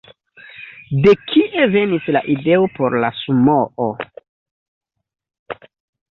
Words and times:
De 1.01 1.11
kie 1.31 1.65
venis 1.73 2.07
la 2.15 2.21
ideo 2.35 2.63
por 2.77 2.97
la 3.03 3.11
sumoo? 3.17 3.87